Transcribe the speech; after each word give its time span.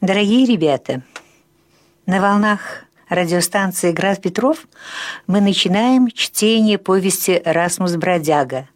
Дорогие 0.00 0.46
ребята, 0.46 1.02
на 2.06 2.20
волнах 2.20 2.84
радиостанции 3.08 3.90
«Град 3.90 4.22
Петров» 4.22 4.68
мы 5.26 5.40
начинаем 5.40 6.06
чтение 6.06 6.78
повести 6.78 7.42
«Расмус 7.44 7.96
Бродяга». 7.96 8.68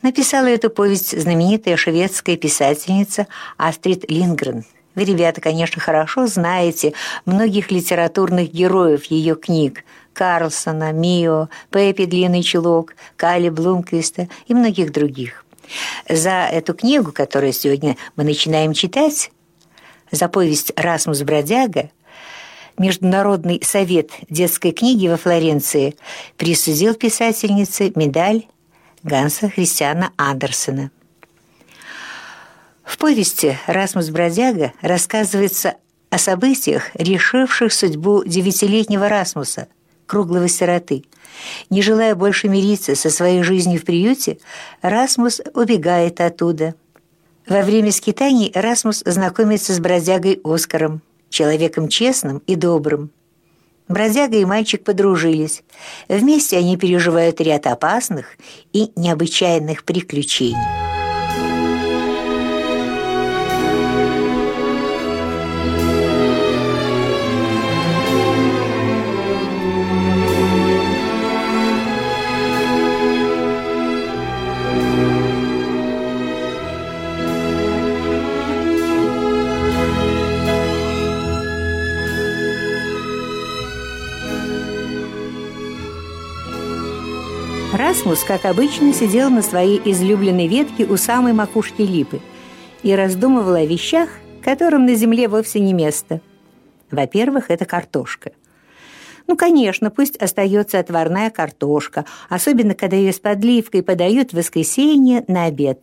Написала 0.00 0.46
эту 0.46 0.70
повесть 0.70 1.20
знаменитая 1.20 1.76
шведская 1.76 2.38
писательница 2.38 3.26
Астрид 3.58 4.10
Лингрен. 4.10 4.64
Вы, 4.94 5.04
ребята, 5.04 5.42
конечно, 5.42 5.82
хорошо 5.82 6.26
знаете 6.26 6.94
многих 7.26 7.70
литературных 7.70 8.50
героев 8.50 9.04
ее 9.04 9.36
книг 9.36 9.84
Карлсона, 10.14 10.92
Мио, 10.92 11.50
Пеппи 11.70 12.06
Длинный 12.06 12.42
Чулок, 12.42 12.94
Кали 13.16 13.50
Блумквиста 13.50 14.30
и 14.46 14.54
многих 14.54 14.92
других. 14.92 15.44
За 16.08 16.48
эту 16.50 16.72
книгу, 16.72 17.12
которую 17.12 17.52
сегодня 17.52 17.98
мы 18.16 18.24
начинаем 18.24 18.72
читать, 18.72 19.30
за 20.10 20.28
повесть 20.28 20.72
«Расмус 20.76 21.22
Бродяга» 21.22 21.90
Международный 22.78 23.60
совет 23.64 24.10
детской 24.30 24.70
книги 24.70 25.08
во 25.08 25.16
Флоренции 25.16 25.96
присудил 26.36 26.94
писательнице 26.94 27.92
медаль 27.96 28.46
Ганса 29.02 29.48
Христиана 29.50 30.12
Андерсена. 30.16 30.92
В 32.84 32.96
повести 32.96 33.58
«Расмус 33.66 34.10
Бродяга» 34.10 34.72
рассказывается 34.80 35.74
о 36.10 36.18
событиях, 36.18 36.90
решивших 36.94 37.72
судьбу 37.72 38.22
девятилетнего 38.24 39.08
Расмуса, 39.08 39.66
круглого 40.06 40.48
сироты. 40.48 41.04
Не 41.70 41.82
желая 41.82 42.14
больше 42.14 42.48
мириться 42.48 42.94
со 42.94 43.10
своей 43.10 43.42
жизнью 43.42 43.80
в 43.80 43.84
приюте, 43.84 44.38
Расмус 44.82 45.40
убегает 45.52 46.20
оттуда– 46.20 46.74
во 47.48 47.62
время 47.62 47.92
скитаний 47.92 48.52
Расмус 48.54 49.02
знакомится 49.04 49.72
с 49.72 49.80
бродягой 49.80 50.40
Оскаром, 50.44 51.02
человеком 51.30 51.88
честным 51.88 52.42
и 52.46 52.54
добрым. 52.54 53.10
Бродяга 53.88 54.36
и 54.36 54.44
мальчик 54.44 54.84
подружились. 54.84 55.62
Вместе 56.08 56.58
они 56.58 56.76
переживают 56.76 57.40
ряд 57.40 57.66
опасных 57.66 58.36
и 58.74 58.92
необычайных 58.96 59.84
приключений. 59.84 60.97
Расмус, 87.98 88.22
как 88.22 88.44
обычно, 88.44 88.92
сидел 88.92 89.28
на 89.28 89.42
своей 89.42 89.82
излюбленной 89.84 90.46
ветке 90.46 90.84
у 90.84 90.96
самой 90.96 91.32
макушки 91.32 91.82
липы 91.82 92.20
и 92.84 92.94
раздумывал 92.94 93.54
о 93.54 93.64
вещах, 93.64 94.08
которым 94.40 94.86
на 94.86 94.94
земле 94.94 95.26
вовсе 95.26 95.58
не 95.58 95.72
место. 95.72 96.20
Во-первых, 96.92 97.50
это 97.50 97.64
картошка. 97.64 98.30
Ну, 99.26 99.36
конечно, 99.36 99.90
пусть 99.90 100.16
остается 100.16 100.78
отварная 100.78 101.30
картошка, 101.30 102.04
особенно 102.28 102.76
когда 102.76 102.96
ее 102.96 103.12
с 103.12 103.18
подливкой 103.18 103.82
подают 103.82 104.30
в 104.30 104.36
воскресенье 104.36 105.24
на 105.26 105.46
обед. 105.46 105.82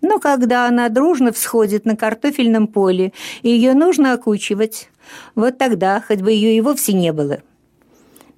Но 0.00 0.20
когда 0.20 0.66
она 0.66 0.88
дружно 0.88 1.32
всходит 1.32 1.84
на 1.84 1.96
картофельном 1.96 2.66
поле, 2.66 3.12
ее 3.42 3.74
нужно 3.74 4.14
окучивать, 4.14 4.88
вот 5.34 5.58
тогда 5.58 6.00
хоть 6.00 6.22
бы 6.22 6.32
ее 6.32 6.56
и 6.56 6.62
вовсе 6.62 6.94
не 6.94 7.12
было. 7.12 7.42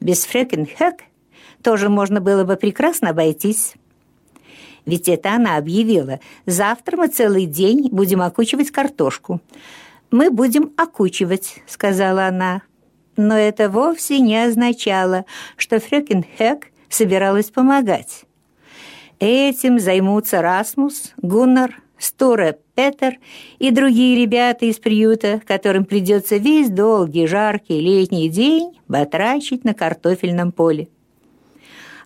Без 0.00 0.24
фрекенхэк 0.24 1.04
тоже 1.62 1.88
можно 1.88 2.20
было 2.20 2.44
бы 2.44 2.56
прекрасно 2.56 3.10
обойтись. 3.10 3.74
Ведь 4.84 5.08
это 5.08 5.34
она 5.34 5.56
объявила. 5.56 6.20
Завтра 6.46 6.96
мы 6.96 7.08
целый 7.08 7.46
день 7.46 7.88
будем 7.90 8.20
окучивать 8.20 8.70
картошку. 8.70 9.40
Мы 10.10 10.30
будем 10.30 10.72
окучивать, 10.76 11.62
сказала 11.66 12.26
она. 12.26 12.62
Но 13.16 13.36
это 13.36 13.68
вовсе 13.68 14.18
не 14.18 14.44
означало, 14.44 15.24
что 15.56 15.78
Фрёкинхэк 15.78 16.68
собиралась 16.88 17.50
помогать. 17.50 18.24
Этим 19.20 19.78
займутся 19.78 20.42
Расмус, 20.42 21.12
Гуннар, 21.18 21.80
Стуре 21.98 22.58
Петер 22.74 23.18
и 23.60 23.70
другие 23.70 24.20
ребята 24.20 24.66
из 24.66 24.78
приюта, 24.78 25.40
которым 25.46 25.84
придется 25.84 26.36
весь 26.36 26.68
долгий, 26.68 27.28
жаркий 27.28 27.80
летний 27.80 28.28
день 28.28 28.76
батрачить 28.88 29.62
на 29.62 29.74
картофельном 29.74 30.50
поле. 30.50 30.88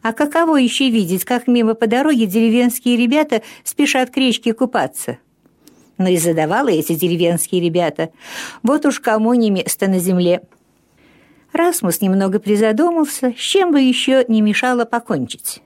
А 0.06 0.12
каково 0.12 0.58
еще 0.58 0.88
видеть, 0.88 1.24
как 1.24 1.48
мимо 1.48 1.74
по 1.74 1.88
дороге 1.88 2.26
деревенские 2.26 2.96
ребята 2.96 3.42
спешат 3.64 4.10
к 4.10 4.16
речке 4.16 4.54
купаться? 4.54 5.18
Но 5.98 6.06
и 6.06 6.16
задавала 6.16 6.68
эти 6.68 6.94
деревенские 6.94 7.60
ребята. 7.60 8.10
Вот 8.62 8.86
уж 8.86 9.00
кому 9.00 9.34
не 9.34 9.50
место 9.50 9.88
на 9.88 9.98
земле. 9.98 10.42
Расмус 11.52 12.00
немного 12.02 12.38
призадумался, 12.38 13.34
с 13.36 13.40
чем 13.40 13.72
бы 13.72 13.80
еще 13.80 14.24
не 14.28 14.42
мешало 14.42 14.84
покончить. 14.84 15.60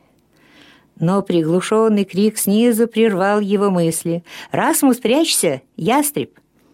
Но 0.99 1.21
приглушенный 1.21 2.05
крик 2.05 2.39
снизу 2.39 2.89
прервал 2.89 3.41
его 3.41 3.69
мысли. 3.69 4.25
«Расмус, 4.53 4.97
прячься! 4.97 5.61
Ястреб!» 5.77 6.31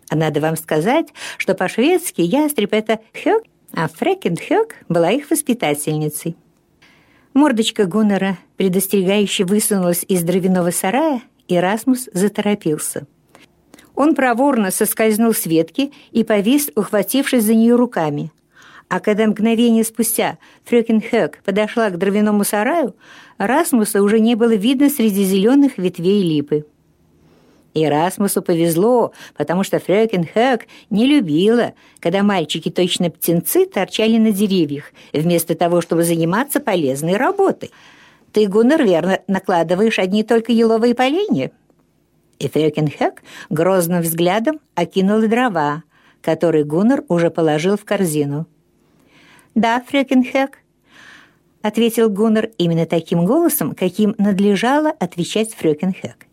А 0.08 0.14
надо 0.14 0.40
вам 0.40 0.54
сказать, 0.56 1.08
что 1.36 1.56
по-шведски 1.56 2.20
ястреб— 2.20 2.68
это 2.74 3.00
«хёк», 3.12 3.42
а 3.72 3.88
Фрекенд 3.88 4.38
Хёк 4.40 4.76
была 4.88 5.10
их 5.10 5.28
воспитательницей. 5.30 6.36
Мордочка 7.36 7.84
Гуннера 7.84 8.38
предостерегающе 8.56 9.44
высунулась 9.44 10.06
из 10.08 10.22
дровяного 10.22 10.70
сарая, 10.70 11.20
и 11.48 11.56
Расмус 11.58 12.08
заторопился. 12.14 13.06
Он 13.94 14.14
проворно 14.14 14.70
соскользнул 14.70 15.34
с 15.34 15.44
ветки 15.44 15.92
и 16.12 16.24
повис, 16.24 16.70
ухватившись 16.74 17.44
за 17.44 17.54
нее 17.54 17.74
руками. 17.74 18.32
А 18.88 19.00
когда 19.00 19.26
мгновение 19.26 19.84
спустя 19.84 20.38
Фрёкинхэк 20.64 21.42
подошла 21.44 21.90
к 21.90 21.98
дровяному 21.98 22.42
сараю, 22.42 22.96
Расмуса 23.36 24.02
уже 24.02 24.18
не 24.18 24.34
было 24.34 24.54
видно 24.54 24.88
среди 24.88 25.22
зеленых 25.22 25.76
ветвей 25.76 26.22
липы. 26.22 26.64
И 27.76 27.84
Расмусу 27.84 28.40
повезло, 28.40 29.12
потому 29.36 29.62
что 29.62 29.78
Фрёкин 29.78 30.24
Хэк 30.24 30.66
не 30.88 31.06
любила, 31.06 31.74
когда 32.00 32.22
мальчики, 32.22 32.70
точно 32.70 33.10
птенцы, 33.10 33.66
торчали 33.66 34.16
на 34.16 34.32
деревьях, 34.32 34.92
вместо 35.12 35.54
того, 35.54 35.82
чтобы 35.82 36.02
заниматься 36.02 36.58
полезной 36.58 37.18
работой. 37.18 37.70
Ты, 38.32 38.46
Гуннер, 38.46 38.82
верно 38.82 39.20
накладываешь 39.26 39.98
одни 39.98 40.22
только 40.22 40.52
еловые 40.52 40.94
поленья? 40.94 41.50
И 42.38 42.48
Фрёкин 42.48 42.88
Хэк 42.88 43.22
грозным 43.50 44.00
взглядом 44.00 44.58
окинул 44.74 45.20
дрова, 45.28 45.82
которые 46.22 46.64
Гуннер 46.64 47.04
уже 47.08 47.28
положил 47.28 47.76
в 47.76 47.84
корзину. 47.84 48.46
«Да, 49.54 49.84
Фрёкин 49.86 50.24
Хэк»,— 50.24 50.60
ответил 51.60 52.08
Гуннер 52.08 52.52
именно 52.56 52.86
таким 52.86 53.26
голосом, 53.26 53.74
каким 53.74 54.14
надлежало 54.16 54.88
отвечать 54.98 55.52
Фрёкин 55.52 55.92
Хэк 55.92 56.26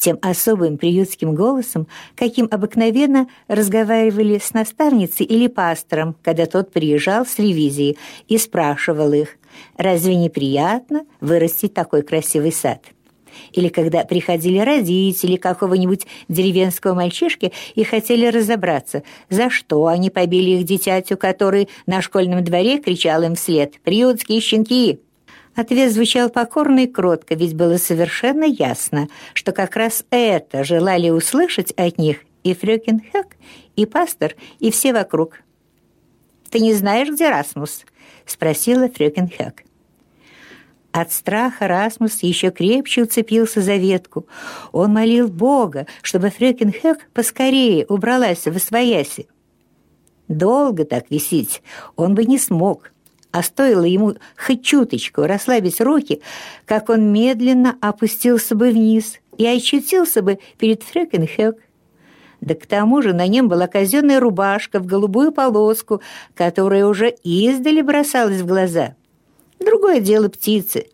тем 0.00 0.18
особым 0.22 0.78
приютским 0.78 1.34
голосом, 1.34 1.86
каким 2.16 2.48
обыкновенно 2.50 3.28
разговаривали 3.46 4.40
с 4.42 4.52
наставницей 4.52 5.26
или 5.26 5.46
пастором, 5.46 6.16
когда 6.22 6.46
тот 6.46 6.72
приезжал 6.72 7.24
с 7.26 7.38
ревизии 7.38 7.96
и 8.26 8.38
спрашивал 8.38 9.12
их, 9.12 9.36
«Разве 9.76 10.16
не 10.16 10.30
приятно 10.30 11.04
вырастить 11.20 11.74
такой 11.74 12.02
красивый 12.02 12.52
сад?» 12.52 12.82
Или 13.52 13.68
когда 13.68 14.04
приходили 14.04 14.58
родители 14.58 15.36
какого-нибудь 15.36 16.06
деревенского 16.28 16.94
мальчишки 16.94 17.52
и 17.74 17.84
хотели 17.84 18.26
разобраться, 18.26 19.02
за 19.28 19.50
что 19.50 19.86
они 19.86 20.10
побили 20.10 20.58
их 20.58 20.64
дитятю, 20.64 21.16
который 21.16 21.68
на 21.86 22.02
школьном 22.02 22.42
дворе 22.42 22.78
кричал 22.78 23.22
им 23.22 23.34
вслед 23.34 23.80
«Приютские 23.82 24.40
щенки!» 24.40 25.00
Ответ 25.60 25.92
звучал 25.92 26.30
покорно 26.30 26.84
и 26.84 26.86
кротко, 26.86 27.34
ведь 27.34 27.54
было 27.54 27.76
совершенно 27.76 28.44
ясно, 28.44 29.08
что 29.34 29.52
как 29.52 29.76
раз 29.76 30.06
это 30.08 30.64
желали 30.64 31.10
услышать 31.10 31.70
от 31.72 31.98
них 31.98 32.20
и 32.44 32.54
Фрёкинхэк, 32.54 33.36
и 33.76 33.84
пастор, 33.84 34.36
и 34.58 34.70
все 34.70 34.94
вокруг. 34.94 35.42
«Ты 36.48 36.60
не 36.60 36.72
знаешь, 36.72 37.10
где 37.10 37.28
Расмус?»— 37.28 37.84
спросила 38.24 38.88
Фрёкинхэк. 38.88 39.64
От 40.92 41.12
страха 41.12 41.68
Расмус 41.68 42.22
еще 42.22 42.50
крепче 42.50 43.02
уцепился 43.02 43.60
за 43.60 43.76
ветку. 43.76 44.26
Он 44.72 44.94
молил 44.94 45.28
Бога, 45.28 45.86
чтобы 46.00 46.30
Фрёкинхэк 46.30 47.10
поскорее 47.12 47.84
убралась 47.84 48.46
в 48.46 48.56
освояси. 48.56 49.28
Долго 50.26 50.86
так 50.86 51.10
висеть 51.10 51.62
он 51.96 52.14
бы 52.14 52.24
не 52.24 52.38
смог— 52.38 52.92
а 53.32 53.42
стоило 53.42 53.84
ему 53.84 54.14
хоть 54.36 54.64
чуточку 54.64 55.22
расслабить 55.22 55.80
руки, 55.80 56.20
как 56.64 56.88
он 56.88 57.12
медленно 57.12 57.76
опустился 57.80 58.54
бы 58.54 58.70
вниз 58.70 59.18
и 59.38 59.46
очутился 59.46 60.22
бы 60.22 60.38
перед 60.58 60.82
Фрекенхёк. 60.82 61.56
Да 62.40 62.54
к 62.54 62.66
тому 62.66 63.02
же 63.02 63.12
на 63.12 63.26
нем 63.26 63.48
была 63.48 63.66
казенная 63.66 64.18
рубашка 64.18 64.80
в 64.80 64.86
голубую 64.86 65.30
полоску, 65.30 66.00
которая 66.34 66.86
уже 66.86 67.14
издали 67.22 67.82
бросалась 67.82 68.40
в 68.40 68.46
глаза. 68.46 68.96
Другое 69.58 70.00
дело 70.00 70.28
птицы. 70.28 70.86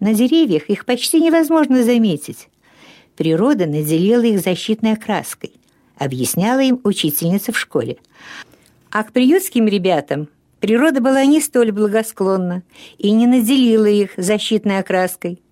На 0.00 0.14
деревьях 0.14 0.68
их 0.68 0.84
почти 0.84 1.20
невозможно 1.20 1.84
заметить. 1.84 2.48
Природа 3.16 3.66
наделила 3.66 4.22
их 4.22 4.40
защитной 4.40 4.94
окраской, 4.94 5.52
объясняла 5.96 6.60
им 6.60 6.80
учительница 6.84 7.52
в 7.52 7.58
школе. 7.58 7.98
А 8.90 9.04
к 9.04 9.12
приютским 9.12 9.68
ребятам 9.68 10.28
природа 10.60 11.00
была 11.00 11.24
не 11.24 11.40
столь 11.40 11.72
благосклонна 11.72 12.62
и 12.98 13.10
не 13.10 13.26
наделила 13.26 13.86
их 13.86 14.10
защитной 14.16 14.78
окраской. 14.78 15.42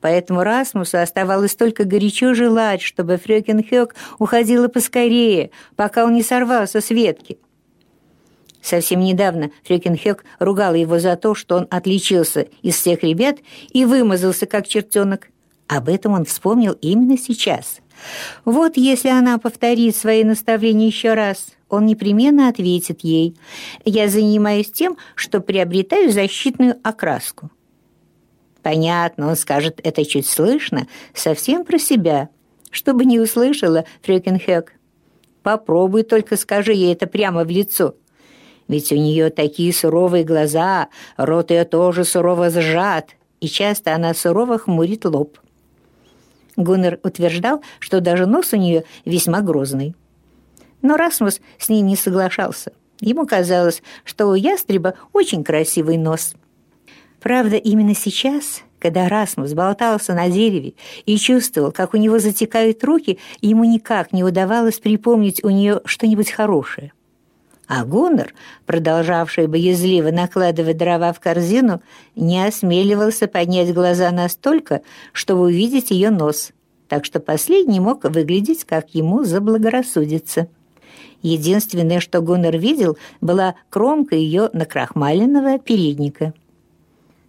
Поэтому 0.00 0.42
Расмусу 0.42 0.98
оставалось 0.98 1.54
только 1.54 1.84
горячо 1.84 2.32
желать, 2.34 2.80
чтобы 2.80 3.18
Фрёкинхёк 3.18 3.94
уходила 4.18 4.68
поскорее, 4.68 5.50
пока 5.76 6.04
он 6.04 6.14
не 6.14 6.22
сорвался 6.22 6.80
с 6.80 6.90
ветки. 6.90 7.38
Совсем 8.62 9.00
недавно 9.00 9.50
Фрёкинхёк 9.64 10.24
ругала 10.38 10.74
его 10.74 10.98
за 10.98 11.16
то, 11.16 11.34
что 11.34 11.56
он 11.56 11.66
отличился 11.70 12.46
из 12.62 12.76
всех 12.76 13.02
ребят 13.02 13.38
и 13.72 13.84
вымазался 13.84 14.46
как 14.46 14.68
чертенок. 14.68 15.28
Об 15.66 15.88
этом 15.88 16.12
он 16.12 16.24
вспомнил 16.24 16.72
именно 16.80 17.16
сейчас. 17.16 17.80
Вот 18.44 18.76
если 18.76 19.08
она 19.08 19.38
повторит 19.38 19.96
свои 19.96 20.24
наставления 20.24 20.86
еще 20.86 21.14
раз, 21.14 21.52
он 21.68 21.86
непременно 21.86 22.48
ответит 22.48 23.00
ей 23.02 23.36
«Я 23.84 24.08
занимаюсь 24.08 24.70
тем, 24.70 24.96
что 25.14 25.40
приобретаю 25.40 26.10
защитную 26.10 26.76
окраску». 26.82 27.50
Понятно, 28.62 29.28
он 29.28 29.36
скажет 29.36 29.80
это 29.82 30.04
чуть 30.04 30.26
слышно, 30.26 30.86
совсем 31.14 31.64
про 31.64 31.78
себя, 31.78 32.28
чтобы 32.70 33.04
не 33.04 33.18
услышала 33.18 33.84
Фрёкинхёк. 34.02 34.72
Попробуй 35.42 36.02
только 36.02 36.36
скажи 36.36 36.74
ей 36.74 36.92
это 36.92 37.06
прямо 37.06 37.44
в 37.44 37.48
лицо. 37.50 37.94
Ведь 38.68 38.92
у 38.92 38.96
нее 38.96 39.30
такие 39.30 39.72
суровые 39.72 40.24
глаза, 40.24 40.88
рот 41.16 41.50
ее 41.50 41.64
тоже 41.64 42.04
сурово 42.04 42.50
сжат, 42.50 43.16
и 43.40 43.48
часто 43.48 43.94
она 43.94 44.14
сурово 44.14 44.58
хмурит 44.58 45.04
лоб. 45.06 45.38
Гуннер 46.62 47.00
утверждал, 47.02 47.62
что 47.78 48.00
даже 48.00 48.26
нос 48.26 48.52
у 48.52 48.56
нее 48.56 48.84
весьма 49.04 49.40
грозный. 49.40 49.94
Но 50.82 50.96
Расмус 50.96 51.40
с 51.58 51.68
ним 51.68 51.86
не 51.86 51.96
соглашался. 51.96 52.72
Ему 53.00 53.26
казалось, 53.26 53.82
что 54.04 54.26
у 54.26 54.34
ястреба 54.34 54.94
очень 55.12 55.44
красивый 55.44 55.96
нос– 55.96 56.34
Правда, 57.20 57.56
именно 57.56 57.94
сейчас, 57.94 58.62
когда 58.78 59.08
Расмус 59.08 59.52
болтался 59.52 60.14
на 60.14 60.30
дереве 60.30 60.72
и 61.04 61.18
чувствовал, 61.18 61.70
как 61.70 61.92
у 61.92 61.98
него 61.98 62.18
затекают 62.18 62.82
руки, 62.82 63.18
ему 63.42 63.64
никак 63.64 64.12
не 64.12 64.24
удавалось 64.24 64.78
припомнить 64.78 65.44
у 65.44 65.50
нее 65.50 65.82
что-нибудь 65.84 66.30
хорошее. 66.30 66.92
А 67.72 67.84
Гуннер, 67.84 68.34
продолжавший 68.66 69.46
боязливо 69.46 70.10
накладывать 70.10 70.76
дрова 70.76 71.12
в 71.12 71.20
корзину, 71.20 71.80
не 72.16 72.44
осмеливался 72.44 73.28
поднять 73.28 73.72
глаза 73.72 74.10
настолько, 74.10 74.80
чтобы 75.12 75.42
увидеть 75.42 75.92
ее 75.92 76.10
нос, 76.10 76.50
так 76.88 77.04
что 77.04 77.20
последний 77.20 77.78
мог 77.78 78.02
выглядеть, 78.02 78.64
как 78.64 78.94
ему 78.94 79.22
заблагорассудится. 79.22 80.48
Единственное, 81.22 82.00
что 82.00 82.20
Гуннер 82.20 82.58
видел, 82.58 82.98
была 83.20 83.54
кромка 83.68 84.16
ее 84.16 84.50
накрахмаленного 84.52 85.58
передника— 85.60 86.34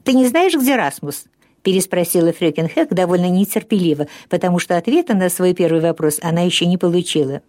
«Ты 0.04 0.14
не 0.14 0.28
знаешь, 0.28 0.56
где 0.56 0.76
Расмус?» 0.76 1.26
переспросила 1.64 2.34
Фрёкинхэк 2.34 2.90
довольно 2.90 3.30
нетерпеливо, 3.30 4.08
потому 4.30 4.58
что 4.58 4.78
ответа 4.78 5.14
на 5.14 5.30
свой 5.30 5.54
первый 5.54 5.82
вопрос 5.82 6.20
она 6.22 6.42
еще 6.42 6.66
не 6.66 6.78
получила. 6.78 7.42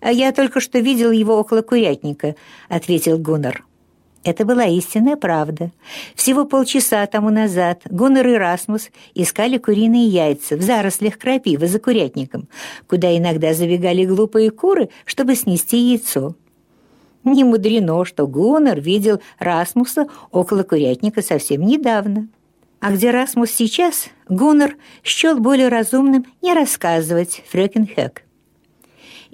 «А 0.00 0.10
я 0.12 0.32
только 0.32 0.60
что 0.60 0.78
видел 0.78 1.10
его 1.10 1.36
около 1.38 1.62
курятника»,— 1.62 2.36
ответил 2.68 3.18
Гуннар. 3.18 3.64
Это 4.26 4.44
была 4.44 4.64
истинная 4.64 5.14
правда. 5.14 5.70
Всего 6.16 6.44
полчаса 6.44 7.06
тому 7.06 7.30
назад 7.30 7.82
Гуннар 7.88 8.26
и 8.26 8.34
Расмус 8.34 8.90
искали 9.14 9.56
куриные 9.56 10.08
яйца 10.08 10.56
в 10.56 10.62
зарослях 10.62 11.16
крапивы 11.16 11.68
за 11.68 11.78
курятником, 11.78 12.48
куда 12.88 13.16
иногда 13.16 13.54
забегали 13.54 14.04
глупые 14.04 14.50
куры, 14.50 14.88
чтобы 15.04 15.36
снести 15.36 15.76
яйцо. 15.78 16.34
Не 17.22 17.44
мудрено, 17.44 18.04
что 18.04 18.26
Гуннер 18.26 18.80
видел 18.80 19.20
Расмуса 19.38 20.08
около 20.32 20.64
курятника 20.64 21.22
совсем 21.22 21.62
недавно. 21.62 22.26
А 22.80 22.90
где 22.90 23.12
Расмус 23.12 23.52
сейчас, 23.52 24.08
Гуннер 24.28 24.76
счел 25.04 25.38
более 25.38 25.68
разумным 25.68 26.26
не 26.42 26.52
рассказывать 26.52 27.44
Фрёкинхек. 27.48 28.25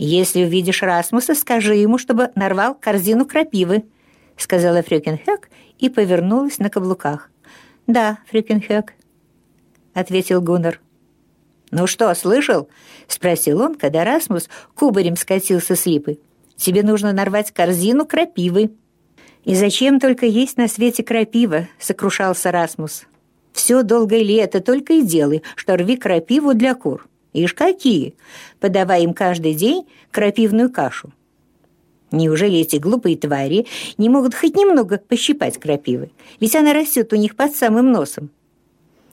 «Если 0.05 0.43
увидишь 0.43 0.83
Расмуса, 0.83 1.33
скажи 1.37 1.77
ему, 1.77 1.97
чтобы 1.97 2.33
нарвал 2.35 2.75
корзину 2.75 3.25
крапивы», 3.25 3.85
сказала 4.37 4.83
Фрёкинхек 4.83 5.49
и 5.79 5.89
повернулась 5.89 6.59
на 6.59 6.71
каблуках. 6.71 7.31
«Да, 7.87 8.19
Фрёкинхек»,— 8.29 8.95
ответил 9.95 10.43
Гуннер. 10.43 10.81
«Ну 11.71 11.87
что, 11.87 12.13
слышал?»— 12.17 12.69
спросил 13.07 13.61
он, 13.61 13.77
когда 13.77 14.03
Расмус 14.03 14.49
кубарем 14.75 15.15
скатился 15.15 15.77
с 15.77 15.87
липы. 15.87 16.19
Тебе 16.57 16.83
нужно 16.83 17.13
нарвать 17.13 17.53
корзину 17.53 18.05
крапивы». 18.05 18.73
«И 19.45 19.55
зачем 19.55 20.01
только 20.01 20.27
есть 20.27 20.57
на 20.57 20.67
свете 20.67 21.05
крапива?»— 21.05 21.69
сокрушался 21.79 22.51
Расмус. 22.51 23.05
«Все 23.53 23.85
долгое 23.85 24.25
лето 24.25 24.61
только 24.61 24.95
и 24.95 25.03
делай, 25.03 25.45
что 25.55 25.77
рви 25.77 25.97
крапиву 25.97 26.55
для 26.55 26.75
кур. 26.75 27.07
Ишь 27.33 27.55
какие! 27.55 28.15
Подавай 28.61 29.05
им 29.05 29.15
каждый 29.15 29.55
день 29.55 29.87
крапивную 30.11 30.71
кашу». 30.71 31.13
Неужели 32.13 32.59
эти 32.59 32.77
глупые 32.77 33.17
твари 33.17 33.67
не 33.97 34.11
могут 34.11 34.35
хоть 34.35 34.55
немного 34.55 34.99
пощипать 34.99 35.59
крапивы? 35.59 36.11
Ведь 36.41 36.55
она 36.55 36.75
растет 36.75 37.13
у 37.13 37.17
них 37.17 37.35
под 37.35 37.57
самым 37.57 37.91
носом. 37.91 38.31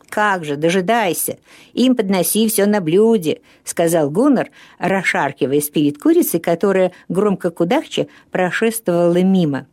«Как 0.10 0.44
же, 0.44 0.56
дожидайся! 0.56 1.38
Им 1.74 1.96
подноси 1.96 2.48
все 2.50 2.66
на 2.66 2.82
блюде»,— 2.82 3.42
сказал 3.64 4.10
Гуннар, 4.10 4.50
расшаркиваясь 4.80 5.70
перед 5.70 6.00
курицей, 6.00 6.40
которая 6.40 6.92
громко 7.10 7.52
кудахча 7.52 8.08
прошествовала 8.32 9.22
мимо. 9.22 9.68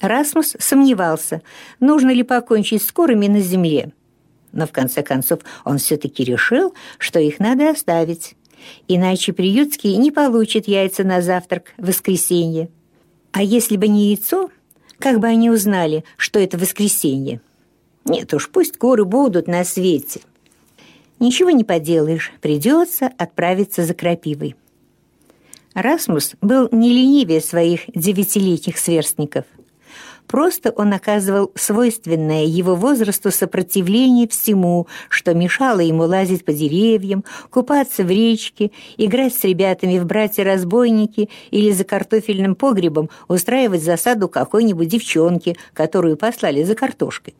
Расмус 0.00 0.56
сомневался, 0.58 1.42
нужно 1.80 2.10
ли 2.10 2.22
покончить 2.22 2.82
с 2.82 2.90
курами 2.90 3.26
на 3.26 3.40
земле. 3.40 3.92
Но 4.52 4.66
в 4.66 4.72
конце 4.72 5.02
концов 5.02 5.40
он 5.64 5.78
все-таки 5.78 6.24
решил, 6.24 6.74
что 6.98 7.18
их 7.18 7.38
надо 7.38 7.70
оставить. 7.70 8.34
Иначе 8.88 9.32
приютские 9.32 9.96
не 9.96 10.10
получат 10.10 10.66
яйца 10.66 11.04
на 11.04 11.22
завтрак 11.22 11.72
в 11.76 11.86
воскресенье. 11.86 12.68
А 13.32 13.42
если 13.42 13.76
бы 13.76 13.88
не 13.88 14.08
яйцо, 14.08 14.50
как 14.98 15.20
бы 15.20 15.26
они 15.26 15.50
узнали, 15.50 16.04
что 16.16 16.40
это 16.40 16.58
воскресенье? 16.58 17.40
Нет 18.04 18.32
уж, 18.34 18.48
пусть 18.48 18.78
куры 18.78 19.04
будут 19.04 19.46
на 19.46 19.64
свете. 19.64 20.20
Ничего 21.20 21.50
не 21.50 21.64
поделаешь, 21.64 22.32
придется 22.40 23.10
отправиться 23.18 23.84
за 23.84 23.94
крапивой. 23.94 24.56
Расмус 25.74 26.34
был 26.40 26.68
не 26.72 26.90
ленивее 26.90 27.40
своих 27.40 27.82
девятилетних 27.94 28.78
сверстников. 28.78 29.44
Просто 30.28 30.70
он 30.70 30.92
оказывал 30.92 31.50
свойственное 31.54 32.44
его 32.44 32.74
возрасту 32.74 33.30
сопротивление 33.30 34.28
всему, 34.28 34.86
что 35.08 35.34
мешало 35.34 35.80
ему 35.80 36.02
лазить 36.02 36.44
по 36.44 36.52
деревьям, 36.52 37.24
купаться 37.50 38.04
в 38.04 38.10
речке, 38.10 38.70
играть 38.98 39.34
с 39.34 39.42
ребятами 39.44 39.98
в 39.98 40.04
братья-разбойники 40.04 41.30
или 41.50 41.70
за 41.70 41.84
картофельным 41.84 42.54
погребом 42.56 43.08
устраивать 43.26 43.82
засаду 43.82 44.28
какой-нибудь 44.28 44.88
девчонки, 44.88 45.56
которую 45.72 46.18
послали 46.18 46.62
за 46.62 46.74
картошкой. 46.74 47.34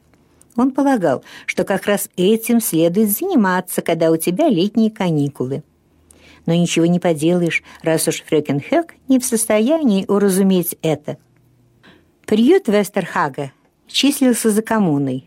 Он 0.57 0.71
полагал, 0.71 1.23
что 1.45 1.65
как 1.65 1.87
раз 1.87 2.09
этим 2.17 2.61
следует 2.61 3.11
заниматься, 3.11 3.83
когда 3.83 4.11
у 4.11 4.17
тебя 4.17 4.49
летние 4.49 4.91
каникулы. 4.91 5.63
Но 6.47 6.55
ничего 6.55 6.87
не 6.87 6.99
поделаешь, 6.99 7.63
раз 7.83 8.09
уж 8.09 8.23
Фрёкенхёк 8.23 8.95
не 9.09 9.19
в 9.19 9.25
состоянии 9.27 10.07
уразуметь 10.09 10.79
это. 10.81 11.19
Приют 12.29 12.69
Вестерхага 12.69 13.53
числился 13.87 14.51
за 14.51 14.61
коммуной, 14.61 15.25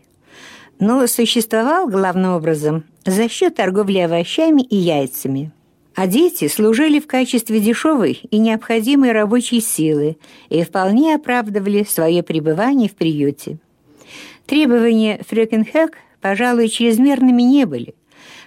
но 0.78 1.04
существовал 1.08 1.88
главным 1.88 2.36
образом 2.36 2.84
за 3.04 3.28
счет 3.28 3.56
торговли 3.56 3.98
овощами 3.98 4.62
и 4.62 4.76
яйцами. 4.76 5.50
А 5.96 6.06
дети 6.06 6.46
служили 6.46 7.00
в 7.00 7.08
качестве 7.08 7.58
дешевой 7.58 8.20
и 8.30 8.38
необходимой 8.38 9.10
рабочей 9.10 9.60
силы 9.60 10.16
и 10.48 10.62
вполне 10.62 11.16
оправдывали 11.16 11.82
свое 11.82 12.22
пребывание 12.22 12.88
в 12.88 12.94
приюте. 12.94 13.58
Требования 14.46 15.20
Фрёкинхэк, 15.28 15.98
пожалуй, 16.20 16.68
чрезмерными 16.68 17.42
не 17.42 17.64
были, 17.64 17.96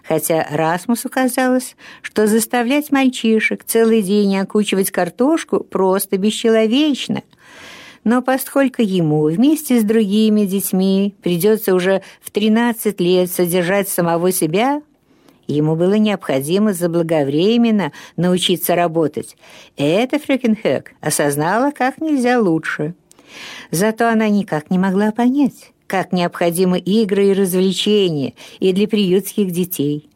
хотя 0.01 0.47
Расмусу 0.49 1.09
казалось, 1.09 1.75
что 2.01 2.25
заставлять 2.25 2.89
мальчишек 2.89 3.65
целый 3.65 4.01
день 4.01 4.37
окучивать 4.37 4.91
картошку 4.91 5.59
просто 5.59 6.17
бесчеловечно. 6.17 7.21
Но 8.05 8.21
поскольку 8.21 8.83
ему 8.83 9.23
вместе 9.23 9.81
с 9.81 9.83
другими 9.83 10.45
детьми 10.45 11.15
придется 11.21 11.73
уже 11.73 12.03
в 12.21 12.29
13 12.31 13.01
лет 13.01 13.29
содержать 13.29 13.89
самого 13.89 14.31
себя, 14.31 14.81
Ему 15.47 15.75
было 15.75 15.93
необходимо 15.93 16.73
заблаговременно 16.73 17.91
научиться 18.17 18.73
работать. 18.73 19.37
Это 19.77 20.17
Фрёкинхёк 20.17 20.93
осознала 21.01 21.69
как 21.69 22.01
нельзя 22.01 22.39
лучше. 22.39 22.95
Зато 23.69 24.07
она 24.07 24.27
никак 24.27 24.71
не 24.71 24.79
могла 24.79 25.11
понять, 25.11 25.71
как 25.85 26.13
необходимы 26.13 26.79
игры 26.79 27.27
и 27.27 27.33
развлечения 27.33 28.33
и 28.59 28.73
для 28.73 28.87
приютских 28.87 29.51
детей. 29.51 30.09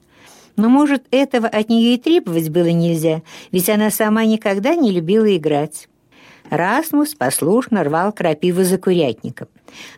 Но, 0.56 0.68
может, 0.68 1.04
этого 1.12 1.48
от 1.48 1.70
нее 1.70 1.94
и 1.94 2.00
требовать 2.00 2.50
было 2.50 2.72
нельзя, 2.72 3.22
ведь 3.52 3.70
она 3.70 3.92
сама 3.92 4.26
никогда 4.26 4.74
не 4.74 4.92
любила 4.92 5.38
играть. 5.38 5.89
Расмус 6.50 7.14
послушно 7.14 7.84
рвал 7.84 8.12
крапиву 8.12 8.64
за 8.64 8.78
курятником. 8.78 9.48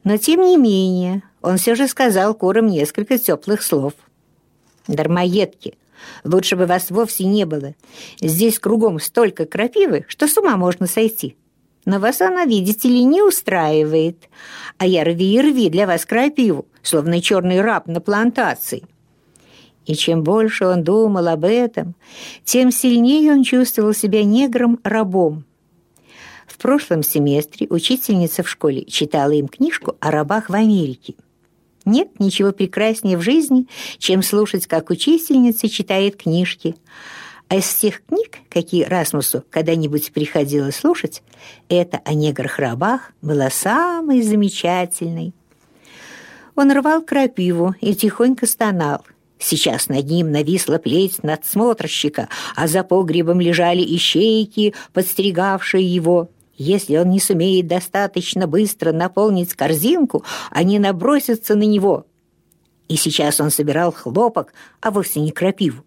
Но, 0.03 0.17
тем 0.17 0.41
не 0.41 0.57
менее, 0.57 1.23
он 1.41 1.57
все 1.57 1.75
же 1.75 1.87
сказал 1.87 2.33
курам 2.33 2.67
несколько 2.67 3.17
теплых 3.17 3.61
слов. 3.63 3.93
«Дармоедки, 4.87 5.75
лучше 6.23 6.55
бы 6.57 6.65
вас 6.65 6.91
вовсе 6.91 7.25
не 7.25 7.45
было. 7.45 7.75
Здесь 8.19 8.59
кругом 8.59 8.99
столько 8.99 9.45
крапивы, 9.45 10.05
что 10.07 10.27
с 10.27 10.37
ума 10.37 10.57
можно 10.57 10.87
сойти. 10.87 11.37
Но 11.85 11.99
вас 11.99 12.21
она, 12.21 12.45
видите 12.45 12.89
ли, 12.89 13.03
не 13.03 13.21
устраивает. 13.21 14.29
А 14.77 14.85
я 14.85 15.03
рви 15.03 15.33
и 15.33 15.41
рви 15.41 15.69
для 15.69 15.87
вас 15.87 16.05
крапиву, 16.05 16.65
словно 16.81 17.21
черный 17.21 17.61
раб 17.61 17.87
на 17.87 18.01
плантации». 18.01 18.83
И 19.85 19.95
чем 19.95 20.21
больше 20.21 20.65
он 20.65 20.83
думал 20.83 21.27
об 21.27 21.43
этом, 21.43 21.95
тем 22.43 22.71
сильнее 22.71 23.31
он 23.31 23.43
чувствовал 23.43 23.93
себя 23.93 24.23
негром-рабом. 24.23 25.43
Прошлом 26.61 27.01
семестре 27.01 27.65
учительница 27.71 28.43
в 28.43 28.49
школе 28.49 28.85
читала 28.85 29.31
им 29.31 29.47
книжку 29.47 29.97
о 29.99 30.11
рабах 30.11 30.47
в 30.47 30.53
Америке. 30.53 31.15
Нет 31.85 32.19
ничего 32.19 32.51
прекраснее 32.51 33.17
в 33.17 33.21
жизни, 33.23 33.65
чем 33.97 34.21
слушать, 34.21 34.67
как 34.67 34.91
учительница 34.91 35.67
читает 35.69 36.17
книжки. 36.17 36.75
А 37.47 37.55
из 37.55 37.63
всех 37.63 38.05
книг, 38.05 38.37
какие 38.47 38.83
Расмусу 38.83 39.43
когда-нибудь 39.49 40.11
приходилось 40.11 40.75
слушать, 40.75 41.23
это 41.67 41.99
о 42.05 42.13
неграх-рабах 42.13 43.11
была 43.23 43.49
самой 43.49 44.21
замечательной. 44.21 45.33
Он 46.55 46.71
рвал 46.71 47.01
крапиву 47.01 47.73
и 47.81 47.95
тихонько 47.95 48.45
стонал– 48.45 49.03
Сейчас 49.43 49.89
над 49.89 50.05
ним 50.05 50.31
нависла 50.31 50.77
плеть 50.77 51.23
надсмотрщика, 51.23 52.29
а 52.55 52.67
за 52.67 52.83
погребом 52.83 53.41
лежали 53.41 53.81
ищейки, 53.81 54.75
подстерегавшие 54.93 55.83
его. 55.83 56.29
Если 56.63 56.95
он 56.95 57.09
не 57.09 57.19
сумеет 57.19 57.65
достаточно 57.65 58.45
быстро 58.45 58.91
наполнить 58.91 59.55
корзинку, 59.55 60.23
они 60.51 60.77
набросятся 60.77 61.55
на 61.55 61.63
него. 61.63 62.05
И 62.87 62.97
сейчас 62.97 63.39
он 63.39 63.49
собирал 63.49 63.91
хлопок, 63.91 64.53
а 64.79 64.91
вовсе 64.91 65.21
не 65.21 65.31
крапиву. 65.31 65.83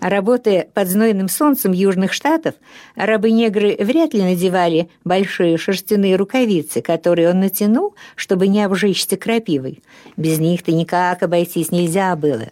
Работая 0.00 0.70
под 0.72 0.88
знойным 0.88 1.28
солнцем 1.28 1.72
южных 1.72 2.14
штатов, 2.14 2.54
рабы-негры 2.96 3.76
вряд 3.78 4.14
ли 4.14 4.22
надевали 4.22 4.88
большие 5.04 5.58
шерстяные 5.58 6.16
рукавицы, 6.16 6.80
которые 6.80 7.28
он 7.28 7.40
натянул, 7.40 7.94
чтобы 8.16 8.48
не 8.48 8.62
обжечься 8.62 9.18
крапивой. 9.18 9.82
Без 10.16 10.38
них-то 10.38 10.72
никак 10.72 11.22
обойтись 11.22 11.72
нельзя 11.72 12.16
было. 12.16 12.48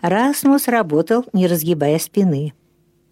Расмус 0.00 0.68
работал, 0.68 1.26
не 1.34 1.46
разгибая 1.46 1.98
спины. 1.98 2.54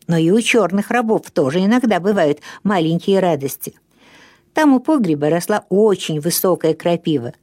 Но 0.09 0.17
и 0.17 0.31
у 0.31 0.41
черных 0.41 0.91
рабов 0.91 1.31
тоже 1.31 1.65
иногда 1.65 2.00
бывают 2.00 2.41
маленькие 2.65 3.21
радости. 3.21 3.75
Там 4.55 4.75
у 4.75 4.81
погреба 4.81 5.31
росла 5.31 5.65
очень 5.69 6.19
высокая 6.19 6.75
крапива. 6.75 7.35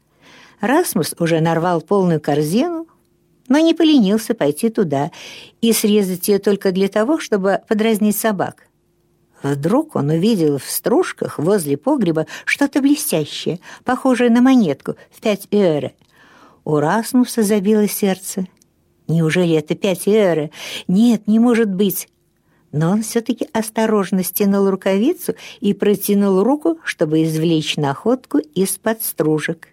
Расмус 0.60 1.16
уже 1.20 1.40
нарвал 1.40 1.80
полную 1.80 2.20
корзину, 2.20 2.88
но 3.48 3.60
не 3.60 3.74
поленился 3.74 4.34
пойти 4.34 4.70
туда 4.70 5.12
и 5.62 5.72
срезать 5.72 6.28
ее 6.28 6.40
только 6.40 6.72
для 6.72 6.88
того, 6.90 7.20
чтобы 7.20 7.62
подразнить 7.68 8.18
собак. 8.18 8.64
Вдруг 9.44 9.96
он 9.96 10.10
увидел 10.10 10.58
в 10.58 10.66
стружках 10.66 11.38
возле 11.38 11.78
погреба 11.78 12.26
что-то 12.46 12.82
блестящее, 12.82 13.60
похожее 13.84 14.32
на 14.32 14.42
монетку 14.42 14.96
в 15.12 15.22
пять 15.22 15.48
эре. 15.52 15.94
У 16.64 16.78
Расмуса 16.78 17.44
забило 17.44 17.88
сердце, 17.88 18.48
Неужели 19.08 19.56
это 19.56 19.76
пять 19.76 20.08
эры? 20.08 20.52
Нет, 20.88 21.28
не 21.28 21.40
может 21.40 21.72
быть. 21.72 22.08
Но 22.72 22.92
он 22.92 23.04
все-таки 23.04 23.48
осторожно 23.54 24.24
стянул 24.24 24.70
рукавицу 24.70 25.36
и 25.62 25.74
протянул 25.74 26.44
руку, 26.44 26.80
чтобы 26.84 27.24
извлечь 27.24 27.78
находку 27.78 28.40
из-под 28.40 29.02
стружек. 29.02 29.70